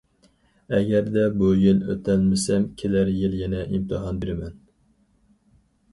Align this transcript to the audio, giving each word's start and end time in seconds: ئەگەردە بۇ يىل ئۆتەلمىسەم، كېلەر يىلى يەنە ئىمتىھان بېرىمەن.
ئەگەردە 0.77 1.25
بۇ 1.41 1.49
يىل 1.65 1.83
ئۆتەلمىسەم، 1.93 2.65
كېلەر 2.81 3.13
يىلى 3.19 3.45
يەنە 3.45 3.61
ئىمتىھان 3.67 4.23
بېرىمەن. 4.25 4.61